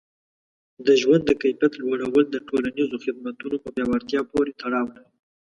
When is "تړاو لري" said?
4.61-5.09